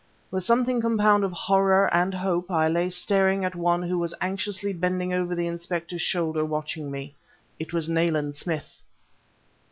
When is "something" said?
0.43-0.81